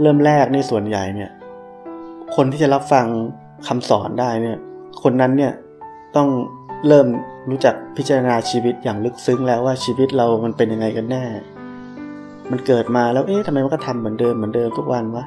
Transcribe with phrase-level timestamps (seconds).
[0.00, 1.30] เริ่มแรกในส่วนใหญ่เนี่ย
[2.36, 3.06] คนที่จะรับฟัง
[3.66, 4.58] คำสอนได้เนี่ย
[5.02, 5.52] คนนั้นเนี่ย
[6.16, 6.28] ต้อง
[6.86, 7.06] เริ่ม
[7.50, 11.24] รู้จักพิจารณาชีวิตอย่างลึกซึ้งแล้วว่าชีวิตเรามันเป็นยังไงกันแน่
[12.50, 15.24] มันเกิดมาแล้วเอ๊ะทำไมมันก็ทำเหมือนเดิมเหมือนเดิมทุกวันวะ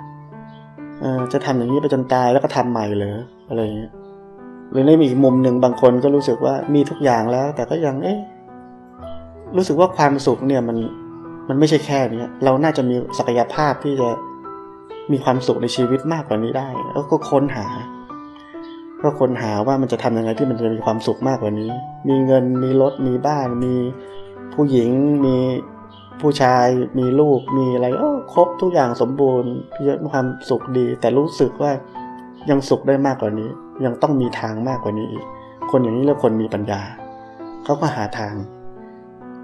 [1.01, 3.17] เออจะทำอย่างนี้ไปจนตายแล้วก็ทำใหม่เหรอ
[3.49, 3.91] อะไรเงี้ย
[4.71, 8.19] หรือในอีกมุมหนึ่งบางคนก็รู้สึกว่ามีทุกอย่างแล้ว แต่ก็ยังเอ๊ะ
[9.57, 10.77] รู้สึกว่าความสุขเนี่ยมัน
[11.49, 14.09] มันไม่ใช่แค่นี้เราน่าจะมีศักยภาพที่จะ
[15.13, 17.67] มีความสุขในชีวิตมากกว่านี้ได้ แล้วก็ค้นหา
[19.01, 21.71] ก็ค้นหาว่ามันจะทำยังไงที่มันจะมีความสุขมากกว่านี้
[22.07, 23.75] มีเงินมีรถมีบ้าน มี
[24.53, 24.89] ผู้หญิง
[25.25, 25.37] มี
[26.21, 26.67] ผู้ชาย
[26.99, 29.51] มีลูก มีอะไรโอ้ครบทุกอย่างสมบูรณ์
[29.83, 31.71] เยอะความสุขดี แต่รู้สึกว่า
[32.49, 33.49] ยังสุขได้มากกว่านี้
[33.85, 35.25] ยังต้องมีทางมากกว่านี้อีก
[35.71, 36.81] คนอย่างนี้เรียกคนมีปัญญา
[37.63, 38.35] เขาก็หาทาง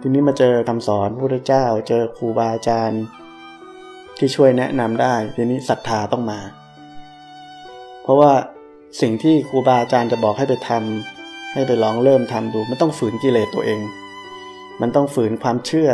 [0.01, 3.01] ทีนี้มาเจอคำสอนพระเจ้า เจอครูบาอาจารย์
[4.17, 6.39] ที่ช่วยแนะนำได้ ทีนี้ศรัทธาต้องมา
[8.03, 8.31] เพราะว่า
[9.01, 13.81] สิ่งที่ครูบาอาจารย์จะบอกให้ไปทำให้ไปลองเริ่มทำดู มันต้องฝืนกิเลสตัวเอง
[14.81, 15.89] มันต้องฝืนความเชื่อ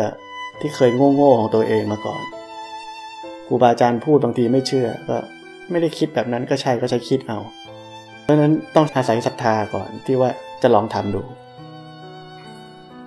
[0.59, 2.23] ที่เคยโง่ๆของตัวเองมาก่อน
[3.47, 5.17] ครูบาอาจารย์พูดบางทีไม่เชื่อก็
[5.71, 7.39] ไม่ได้คิดแบบนั้นก็ใช่ก็ใช้คิดเอา
[8.21, 10.29] เพราะฉะนั้นต้องอาศัยศรัทธาก่อนที่ว่า
[10.61, 11.21] จะลองทำดู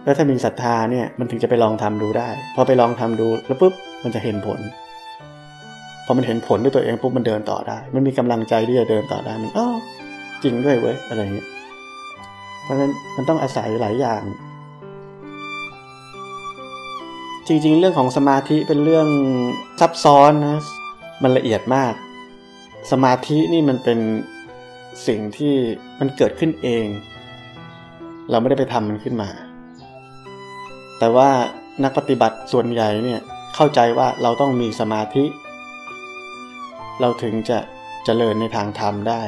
[0.04, 4.60] แล้วถ้ามีศรัทธาเนี่ยมันถึงจะไปลองทำดูได้ พอไปลองทำดูแล้วปุ๊บมันจะเห็นผล
[6.08, 9.68] พอมันเห็นผลด้วยตัวเองปุ๊บมันเดินต่อได้ มันมีกำลังใจที่จะเดินต่อได้มันอ๋อ
[10.42, 11.48] จริงด้วยเว้ยอะไรเงี้ย
[12.62, 14.22] เพราะฉะนั้นมันต้องอาศัยหลายอย่าง
[17.46, 19.08] จริงๆ เรื่องของสมาธิเป็นเรื่อง
[19.80, 20.58] ซับซ้อนนะ
[21.22, 21.94] มันละเอียดมาก
[22.92, 23.98] สมาธินี่มันเป็น
[25.06, 25.54] สิ่งที่
[26.00, 26.86] มันเกิดขึ้นเอง
[28.30, 29.30] เราไม่ได้ไปทำมันขึ้นมา
[30.98, 31.28] แต่ว่า
[31.84, 33.20] นักปฏิบัติส่วนใหญ่เนี่ย
[33.54, 35.24] เข้าใจว่าเราต้องมีสมาธิ
[37.00, 37.58] เราถึงจะ
[38.06, 39.22] จะเจริญในทางธรรมได้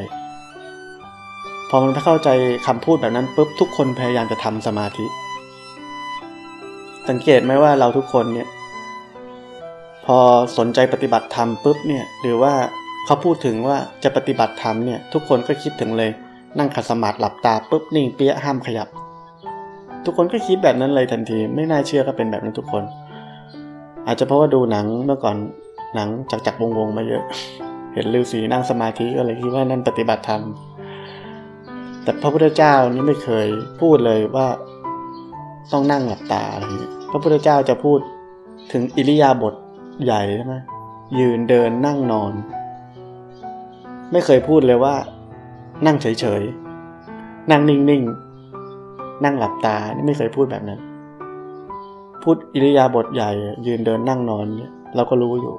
[1.69, 2.29] พอมันเข้าใจ
[2.67, 5.06] คำพูดแบบนั้นปุ๊บทุกคนพยายามจะทำสมาธิ
[7.09, 8.49] สังเกตไหมว่าเราทุกคนเนี่ย
[10.06, 10.19] พอ
[10.59, 12.55] สนใจปฏิบัติธรรมปุ๊บเนี่ยหรือว่า
[13.05, 16.11] เขาพูดถึงว่าจะปฏิบัติธรรมเนี่ยทุกคนก็คิดถึงเลย
[16.59, 18.89] นั่งขัดสมาธิหลับตาปุ๊บนิ่งเปี้ยห้ามขยับ
[20.05, 22.83] ทุกคนก็คิดแบบนั้นเลยทันที ไม่น่าเชื่อก็เป็นแบบนั้นทุกคน
[24.06, 25.37] อาจจะเพราะว่าดูหนังเมื่อก่อน
[25.94, 27.22] หนังจักจักวงวงมาเยอะ
[27.94, 30.43] เห็นฤาษีนั่งสมาธิก็เลยคิดว่านั่นปฏิบัติธรรม
[32.03, 33.47] แต่พระพุทธเจ้านี่ไม่เคย
[33.81, 34.47] พูดเลยว่า
[35.72, 37.99] ต้องนั่งหลับตาอะไรอย่างเงี้ยพระพุทธเจ้าจะพูด
[38.72, 39.54] ถึงอิริยาบถ
[40.04, 40.56] ใหญ่ใช่ไหม
[41.19, 42.32] ยืนเดินนั่งนอน
[44.12, 44.94] ไม่เคยพูดเลยว่า
[45.87, 50.81] นั่งเฉยๆ นั่งนิ่งๆ นั่งหลับตานี่ไม่เคยพูดแบบนั้น
[52.22, 53.31] พูดอิริยาบถใหญ่
[53.66, 55.55] ยืนเดินนั่งนอนเนี่ยเราก็รู้อยู่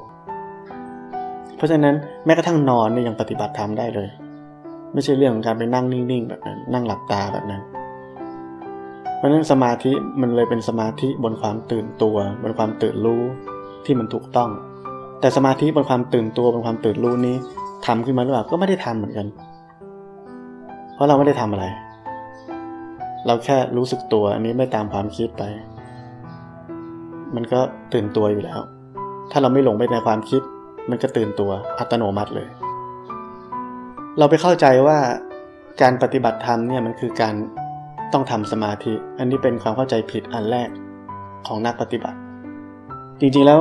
[1.60, 4.10] เพราะฉะนั้นแม้กระทั่งนอนเนี่ยยังปฏิบัติธรรมได้เลย
[4.94, 7.62] ไม่ใช่เรื่องของการไปนั่งนิ่งๆแบบนั้น นั่งหลับตาแบบนั้น
[9.18, 13.22] เพราะฉะนั้นสมาธิมันเลยเป็นสมาธิบนความตื่นตัว บนความตื่นรู้
[13.86, 14.50] ที่มันถูกต้อง
[15.22, 17.36] แต่สมาธิบนความตื่นตัวบนความตื่นรู้นี้
[17.86, 19.28] ทำขึ้นมาหรือเปล่าก็ไม่ได้ทำเหมือนกัน
[20.94, 21.66] เพราะเราไม่ได้ทำอะไร
[23.26, 25.44] เราแค่รู้สึกตัวอันนี้ไม่ตามความคิดไป
[27.36, 27.60] มันก็
[27.94, 28.60] ตื่นตัวอยู่แล้ว
[29.32, 30.42] ถ้าเราไม่หลงไปในความคิด
[30.90, 32.48] มันก็ตื่นตัวอัตโนมัติเลย
[34.18, 34.98] เราไปเข้าใจว่า
[35.82, 37.36] การปฏิบัติธรรมเนี่ยมันคือการ
[38.14, 40.70] ต้องทำสมาธิ อันนี้เป็นความเข้าใจผิดอันแรก
[41.48, 42.18] ของนักปฏิบัติ
[43.20, 43.60] จริงๆแล้ว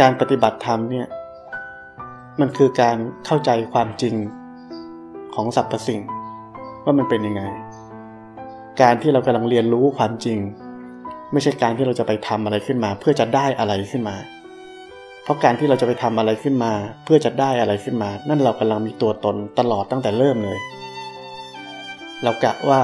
[0.00, 1.06] การปฏิบัติธรรมเนี่ย
[2.40, 4.14] มันคือการเข้าใจความจริง
[5.34, 6.00] ของสรรพสิ่ง
[6.84, 7.42] ว่ามันเป็นยังไง
[8.82, 10.38] การที่เรากำลังเรียนรู้ความจริง
[11.32, 14.16] ไม่ใช่การที่เราจะไปทำอะไรขึ้นมา เพื่อจะได้อะไรขึ้นมา
[15.22, 16.72] เพราะการที่เราจะไปทำอะไรขึ้นมา
[17.04, 20.58] เพื่อจะได้อะไรขึ้นมา นั่นเรากำลังมีตัวตนตลอดตั้งแต่เริ่มเลย
[22.22, 22.80] เรากะว่า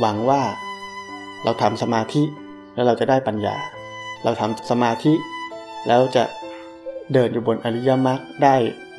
[0.00, 0.42] หวังว่า
[1.44, 2.22] เราทำสมาธิ
[2.74, 3.56] แล้วเราจะได้ปัญญา
[4.24, 5.12] เราทำสมาธิ
[5.88, 6.24] แล้วจะ
[7.12, 8.54] เดินอยู่บนอริยมรรคได้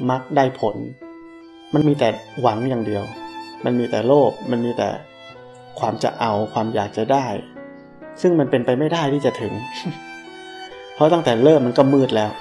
[0.10, 0.76] มรรคได้ผล
[1.74, 2.10] มันมีแต่
[2.42, 3.04] หวังอย่างเดียว
[3.64, 4.90] มันมีแต่โลภมันมีแต่
[5.80, 7.28] ความจะเอาความอยากจะได้
[8.22, 9.54] ซึ่งมันเป็นไปไม่ได้ที่จะถึง
[10.96, 12.32] เพราะตั้งแต่เริ่มมันก็มืดแล้ว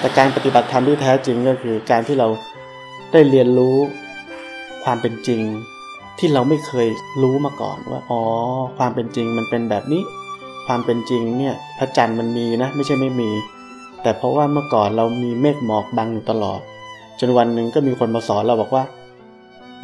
[0.00, 2.28] แต่การปฏิบัติธรรมที่แท้จริงก็คือการที่เรา
[3.12, 3.76] ได้เรียนรู้
[4.84, 5.42] ความเป็นจริง
[6.18, 6.88] ที่เราไม่เคย
[7.22, 8.20] รู้มาก่อนว่าอ๋อ
[8.78, 10.02] ความเป็นจริงมันเป็นแบบนี้
[10.66, 13.30] ความเป็นจริงเนี่ยพระจันทร์มันมีนะไม่ใช่ไม่มี
[14.02, 16.60] แต่เพราะว่าเมื่อก่อนเรามีเมฆหมอกบังอยู่ตลอด
[17.20, 18.84] จนวันหนึ่งก็มีคนมาสอนเราบอกว่า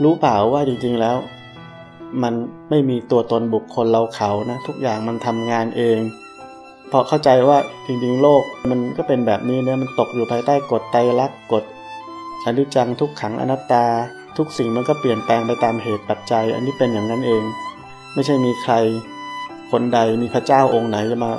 [0.03, 1.17] รู้เปล่าว่าจริงๆแล้ว
[2.23, 2.35] มัน
[2.71, 5.99] ไม่มีตัวตนบุคคลเราเขานะทุกอย่างมันทำงานเอง
[6.93, 11.65] พอเข้าใจว่าจริงๆ โลกมันก็เป็นแบบนี้เนี่ยมันตกอยู่ภายใต้กฎไตรลักษณ์กฎ
[12.45, 13.85] อนิจจังทุกขังอนัตตา
[14.37, 17.43] ทุกสิ่งมันก็เปลี่ยนแปลงไปตามเหตุปัจจัย อันนี้เป็นอย่างนั้นเอง
[18.15, 18.75] ไม่ใช่มีใคร
[19.71, 21.33] คนใดมีพระเจ้าองค์ไหนจะมา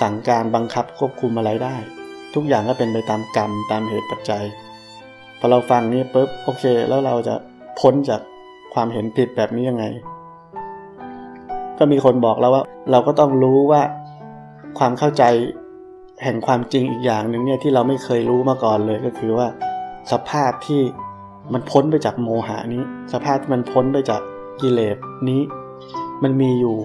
[0.00, 1.76] สั่งการบังคับควบคุมอะไรได้
[2.34, 4.44] ทุกอย่างก็เป็นไปตามกรรมตามเหตุปัจจัย
[5.38, 7.34] พอเราฟังนี้ปุ๊บโอเค แล้วเราจะ
[7.80, 8.20] พ้นจาก
[8.74, 9.84] ความเห็นผิดแบบนี้ยังไง
[11.78, 13.82] ก็มีคนบอกแล้วว่า เราก็ต้องรู้ว่า
[14.78, 15.24] ความเข้าใจ
[16.22, 19.46] แห่งความจริงอีกอย่างหนึ่งเนี่ยที่เราไม่เคยรู้มาก่อนเลยก็คือว่า
[20.12, 20.82] สภาพที่
[21.52, 22.82] มันพ้นไปจากโมหานี้
[23.12, 24.20] สภาพที่มันพ้นไปจาก
[24.60, 24.96] กิเลส
[25.28, 25.40] นี้
[26.22, 26.76] มันมีอยู่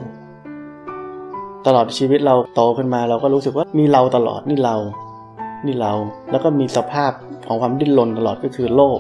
[1.65, 4.75] ตลอดชีวิตเราโตขึ้นมาเราก็รู้สึกว่ามีเราตลอดนี่เรา
[5.65, 5.93] นี่เรา
[6.31, 7.11] แล้วก็มีสภาพ
[7.47, 8.99] ของความดิ้นรนตลอดก็คือโลภ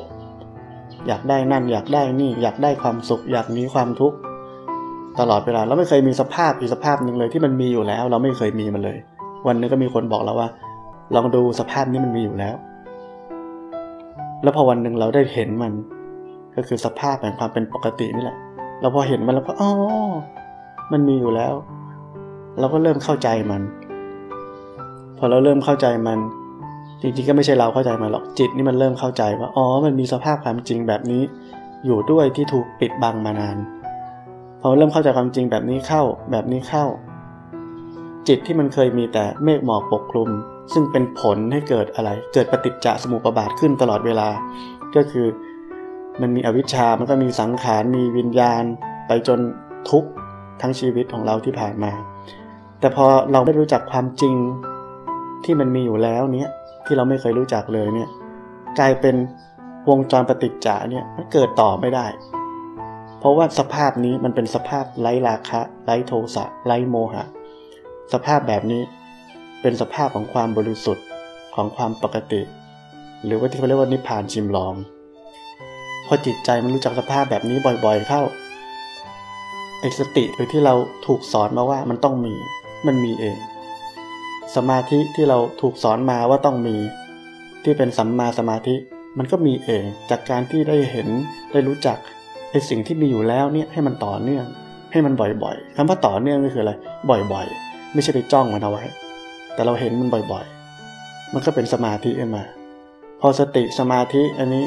[1.07, 4.17] อยากได้นั่นอยากได้นี่ อยากได้ความสุข อยากมีความทุกข์
[5.19, 8.97] ตลอดเวลาเราไม่เคยมีสภาพอีกสภาพหนึ่งเลยที่มันมีอยู่แล้ว เราไม่เคยมีมันเลย
[9.47, 10.49] วันนึงก็มีคนบอกเราว่า
[11.15, 12.55] ลองดูสภาพนี้มันมีอยู่แล้ว
[14.43, 15.73] แล้วพอวันหนึ่งเราได้เห็นมัน
[16.55, 18.37] ก็คือสภาพแห่งความเป็นปกตินี่แหละ
[18.81, 19.71] เราพอเห็นมันแล้วก็อ๋อ
[20.91, 21.53] มันมีอยู่แล้ว
[22.59, 23.61] เราก็เริ่มเข้าใจมัน
[25.17, 26.19] พอเราเริ่มเข้าใจมัน
[27.01, 31.21] จริงๆก็ไม่ใช่เราเข้าใจมันหรอกจิตนี่มันเริ่มเข้าใจว่าอ๋อมันมีสภาพความจริงแบบนี้
[31.85, 33.57] อยู่ด้วยที่ถูกปิดบังมานาน
[34.65, 36.01] พอเริ่มเข้าใจความจริงแบบนี้เข้า
[36.31, 36.85] แบบนี้เข้า
[38.27, 40.29] จิตที่มันเคยมีแต่เมฆหมอกปกคลุม
[40.73, 44.29] ซึ่งเป็นผลให้เกิดอะไร เกิดปฏิจจสมุปบาทขึ้นตลอดเวลา
[44.95, 45.27] ก็คือ
[46.21, 48.63] มันมีอวิชชา มันก็มีสังขาร มีวิญญาณ
[49.07, 49.39] ไปจน
[49.89, 50.05] ทุก
[50.61, 51.91] ทั้งชีวิตของเราที่ผ่านมา
[52.79, 54.35] แต่พอเราไม่รู้จักความจริง
[55.43, 56.49] ที่มันมีอยู่แล้วเนี้ย
[56.85, 58.09] ที่เราไม่เคยรู้จักเลยเนี่ย
[58.79, 59.15] กลายเป็น
[59.89, 62.05] วงจรปฏิจจาเนี่ยมันเกิดต่อไม่ได้
[63.23, 67.23] เพราะว่าสภาพนี้มันเป็นสภาพไร้ราคะ ไร้โทสะไร้โมหะ
[68.13, 68.81] สภาพแบบนี้
[69.61, 71.05] เป็นสภาพของความบริสุทธิ์
[71.55, 72.41] ของความปกติ
[73.25, 74.73] หรือว่าที่เขาเรียกว่านิพพานชิมลอง
[76.07, 78.21] พอจิตใจมันรู้จักสภาพแบบนี้บ่อยๆเข้า
[79.79, 80.73] ไอสติหรือที่เรา
[81.05, 82.33] ถูกสอนมาว่ามันต้องมี
[82.87, 83.37] มันมีเอง
[84.55, 86.75] สมาธิที่เราถูกสอนมาว่าต้องมี
[87.63, 88.75] ที่เป็นสัมมาสมาธิ
[89.17, 91.07] มันก็มีเองจากการที่ได้เห็น
[91.51, 91.97] ได้รู้จัก
[92.53, 94.45] ไอสิ่งที่มีอยู่แล้วเนี่ยให้มันต่อเนื่อง
[94.91, 95.13] ให้มัน
[95.43, 96.73] บ่อยๆคำว่าต่อเนื่องก็คืออะไร
[97.09, 98.83] บ่อยๆ ไม่ใช่ไปจ้องมันเอาไว้
[99.53, 102.43] แต่เราเห็นมันบ่อยๆ มันก็เป็นสมาธิขึ้นมา
[103.21, 104.65] พอสติสมาธิอันนี้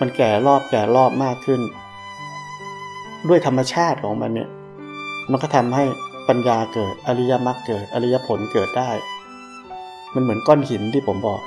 [0.00, 1.60] มันแก่รอบแก่รอบมากขึ้น
[3.28, 4.48] ด้วยธรรมชาติของมันเนี่ย
[5.30, 5.84] มันก็ทำให้
[6.28, 8.90] ปัญญาเกิดอริยมรรคเกิดอริยผลเกิดได้
[10.14, 11.40] มันเหมือนก้อนหินที่ผมบอก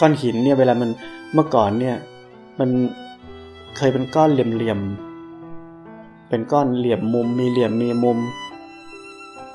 [0.00, 0.90] ก้อนหินเนี่ยเวลามัน
[1.34, 1.96] เมื่อก่อนเนี่ย
[2.60, 2.70] มัน
[3.76, 8.18] เคยเป็นก้อนเหลี่ยมๆ เป็นก้อนเหลี่ยมมุม มีเหลี่ยมมีมุม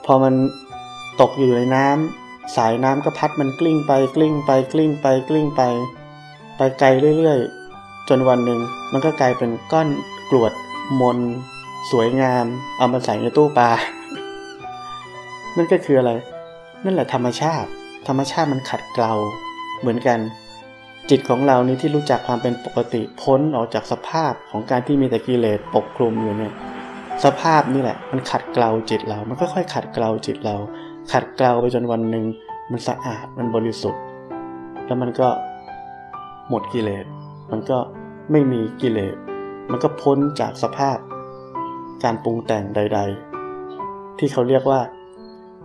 [0.06, 0.34] พอมัน
[1.22, 5.62] ตกอยู่ในน้ำสายน้ำก็พัดมันกลิ้งไปกลิ้งไปกลิ้งไปกลิ้งไป
[6.58, 6.88] ไปไกล
[7.18, 8.60] เรื่อยๆ จนวันหนึ่ง
[8.92, 9.88] มันก็กลายเป็นก้อน
[10.30, 10.54] กรวด
[11.02, 11.18] มน
[11.92, 12.46] สวยงาม
[12.78, 13.70] เอามาใส่ในตู้ปลา
[15.56, 16.12] นั่นก็คืออะไร
[16.84, 17.70] นั่นแหละธรรมชาติ
[18.08, 19.14] ธรรมชาติมันขัดเกลา
[19.80, 20.20] เหมือนกัน
[21.10, 26.54] จิตของเรานี่ที่รู้จักความเป็นปกติพ้นออกจากสภาพของการที่มีแต่กิเลสปกคลุมอยู่เนี่ย
[27.24, 30.56] สภาพนี่แหละ มันขัดเกลาจิตเรา มันค่อยๆขัดเกลาจิตเรา
[31.12, 32.26] ขัดเกลาไปจนวันหนึ่ง
[32.72, 34.02] มันสะอาดมันบริสุทธิ์
[34.86, 35.30] แล้วมันก็
[36.50, 37.06] หมดกิเลส
[37.52, 37.78] มันก็
[38.32, 39.16] ไม่มีกิเลส
[39.70, 40.98] มันก็พ้นจากสภาพ
[42.04, 43.00] การปรุงแต่งใด
[43.60, 44.82] ๆ ที่เขาเรียกว่า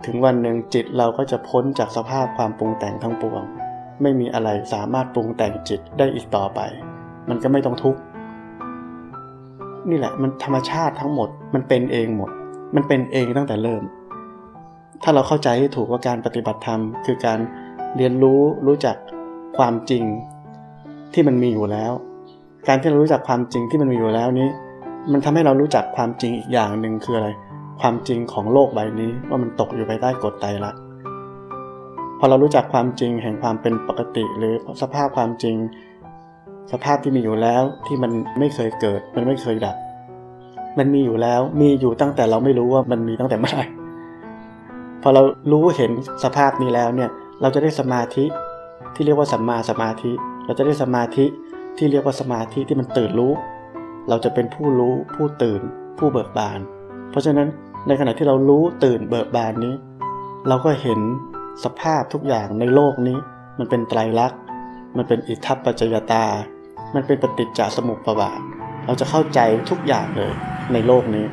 [0.05, 3.43] ถึงวันหนึ่งจิตเราก็จะพ้นจากสภาพความปรุงแต่งทั้งปวง
[4.01, 6.59] ไม่มีอะไรสามารถปรุงแต่งจิตได้อีกต่อไป
[7.29, 7.99] มันก็ไม่ต้องทุกข์
[9.89, 12.31] นี่แหละมันธรรมชาติทั้งหมด มันเป็นเองหมด
[12.75, 13.83] มันเป็นเองตั้งแต่เริ่ม
[15.03, 17.39] ถ้าเราเข้าใจให้ถูกว่าการปฏิบัติธรรม คือการ
[17.97, 18.95] เรียนรู้รู้จัก
[19.57, 20.03] ความจริง
[21.13, 21.91] ที่มันมีอยู่แล้ว
[22.67, 24.49] การที่เรารู้จักความจริงที่มันมีอยู่แล้วนี้
[25.11, 27.29] มันทำให้เรารู้จักความจริงอีกอย่างหนึ่งคืออะไร
[27.81, 30.84] ความจริงของโลกใบนี้ว่ามันตกอยู่ภายใต้กฎไตรลักษณ
[32.19, 35.55] พอเรารู้จักความจริงแห่งความเป็นปกติ หรือสภาพความจริง
[36.71, 39.75] สภาพที่มีอยู่แล้วที่มันไม่เคยเกิด มันไม่เคยดับ
[40.77, 43.67] มันมีอยู่แล้วมีอยู่ตั้งแต่เราไม่รู้ว่ามันมีตั้งแต่เมื่อไหร่
[45.01, 45.91] พอเรารู้เห็น
[46.23, 47.09] สภาพนี้แล้วเนี่ย
[47.41, 48.25] เราจะได้สมาธิ
[48.95, 50.11] ที่เรียกว่าสัมมาสมาธิ
[50.45, 51.25] เราจะได้สมาธิ
[51.77, 53.33] ที่เรียกว่าสมาธิที่มันตื่นรู้
[54.09, 55.61] เราจะเป็นผู้รู้ผู้ตื่น
[55.97, 56.59] ผู้เบิกบาน
[57.11, 57.47] เพราะฉะนั้น
[57.87, 59.73] ในขณะที่เรารู้ตื่นเบิกบานนี้
[60.47, 60.99] เราก็เห็น
[61.63, 63.17] สภาพทุกอย่างในโลกนี้
[63.57, 64.39] มันเป็นไตรลักษณ์
[64.97, 66.25] มันเป็นอิทัปปัจจยตา
[66.95, 68.39] มันเป็นปฏิจจสมุปบาท
[68.85, 70.31] เราจะเข้าใจทุกอย่างเลย
[70.73, 71.25] ในโลกนี้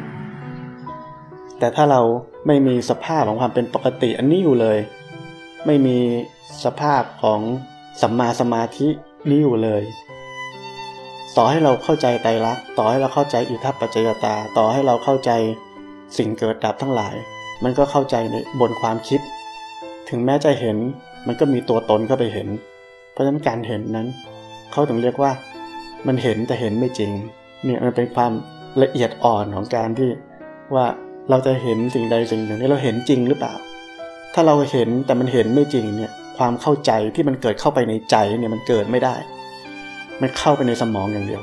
[1.58, 2.00] แต่ถ้าเรา
[2.46, 4.78] ไม่มีสภาพของความเป็นปกติอันนี้อยู่เลย
[5.66, 5.98] ไม่มี
[6.64, 7.40] สภาพของ
[8.02, 8.88] สัมมาสมาธิ
[9.28, 9.82] นี้อยู่เลย
[11.36, 15.30] ต่อให้เราเข้าใจไตรลักษณ์ต่อให้เราเข้าใจอิทัปปัจจยตา ต่อให้เราเข้าใจ
[16.16, 17.14] สิ่งเกิดดับทั้งหลาย
[17.64, 19.20] มันก็เข้าใจในบนความคิด
[20.12, 20.76] ถึงแม้จะเห็น
[21.26, 22.48] มันก็มีตัวตนเข้าไปเห็น
[23.12, 24.08] เพราะฉะนั้นการเห็นนั้น
[24.72, 25.32] เขาถึงเรียกว่า
[26.06, 27.10] มันเห็นแต่เห็นไม่จริง
[27.64, 28.32] เนี่ยมันเป็นความ
[28.82, 30.10] ละเอียดอ่อนของการที่
[30.74, 30.86] ว่า
[31.30, 33.54] เราจะเห็นสิ่งใดสิ่งหนึ่งนี่เราเห็นจริงหรือเปล่า
[34.34, 39.14] ถ้าเราเห็นแต่มันเห็นไม่จริงเนี่ยความเข้าใจที่มันเกิดเข้าไปในใจเนี่ยมันเกิดไม่ได้
[40.20, 41.42] มันเข้าไปในสมองอย่างเดียว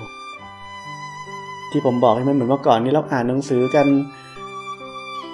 [1.71, 3.87] ที่ผมบอกใช่ไหมเหมือนเมื่อก่อนนี้เราอ่านหนังสือกัน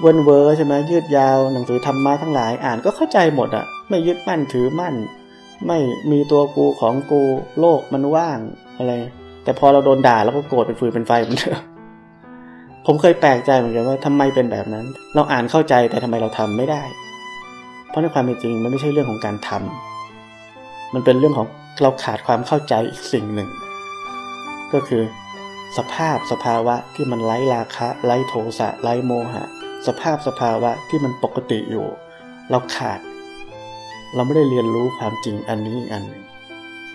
[0.01, 4.95] เวินเวอร์ใช่ไหมยืดยาวหนังสือธรรมะทั้งหลายอ่านก็เข้าใจหมดอะไม่ยึดมั่นถือมั่น
[5.67, 5.79] ไม่
[6.11, 7.21] มีตัวกูของกู
[7.59, 8.39] โลกมันว่าง
[8.77, 8.93] อะไร
[9.43, 11.59] แต่พอเราโดนด่าแล้วก็โกรธเป็นฟืนเป็นไฟเหมือนเดิม
[12.85, 14.85] ผมเคยแปลกใจเหมือนกันว่าทำไมเป็นแบบนั้น
[15.15, 16.83] เราอ่านเข้าใจแต่ทำไมเราทำไม่ได้
[17.89, 21.47] เพราะในความเป็นจริงมันไม่ใช่เรื่องของการทำมันเป็นเรื่องของ
[21.81, 23.49] เราขาดความเข้าใจอีกสิ่งหนึ่ง
[24.73, 25.03] ก็คือ
[25.77, 29.43] สภาพสภาวะที่มันไร้ราคะ ไร้โทสะไร้โมหะ
[29.87, 31.85] สภาพสภาวะที่มันปกติอยู่
[32.49, 32.99] เราขาด
[34.15, 36.23] เราไม่ได้เรียนรู้ความจริงอันนี้อีกอันหนึ่ง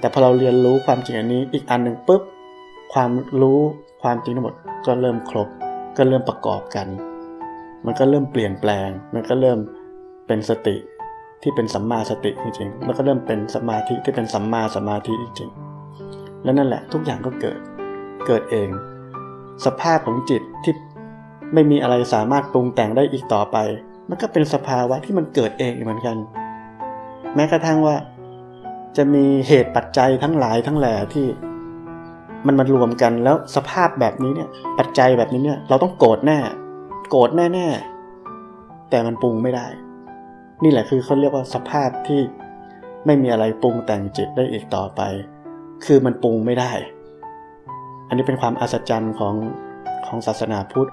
[0.01, 2.23] แต่พอเราเรียนรู้ความจริงอันนี้อีกอันหนึ่งปุ๊บ
[2.93, 3.11] ความ
[3.43, 3.61] รู้
[4.03, 4.55] ความจริงทั้งหมด
[4.87, 5.49] ก็เริ่มครบ
[5.97, 6.87] ก็เริ่มประกอบกัน
[7.85, 9.59] มันก็เริ่มเปลี่ยนแปลง มันก็เริ่ม
[10.27, 10.77] เป็นสติ
[11.43, 17.59] ที่เป็นสัมมาสติจริงๆแล้วก็เริ่มเป็นสมาธิที่เป็นสัมมาสมาธิจริงๆแล้วนั่นแหละทุกอย่างก็เกิด
[18.27, 18.69] เกิดเอง
[19.65, 20.75] สภาพของจิตที่
[21.55, 23.57] ไม่มีอะไรสามารถปรุงแต่งได้อีกต่อไป
[24.09, 26.17] มันก็เป็นสภาวะที่มันเกิดเองเหมือนกัน
[27.35, 27.97] แม้กระทั่งว่า
[28.97, 31.27] จะมีเหตุปัจจัยทั้งหลายทั้งแหล่ที่
[32.47, 36.39] มันมารวมกันแล้วสภาพแบบนี้เนี่ย ปัจจัยแบบนี้เนี่ย เราต้องโกรธแน่
[37.11, 39.67] โกรธแน่ๆแต่มันปรุงไม่ได้
[40.63, 42.21] นี่แหละคือเขาเรียกว่าสภาพที่
[43.07, 45.01] ไม่มีอะไรปรุงแต่งจิตได้อีกต่อไป
[45.85, 46.73] คือมันปรุงไม่ได้
[48.09, 49.35] อันนี้เป็นความอัศจรรย์ของ
[50.07, 50.91] ของศาสนาพุทธ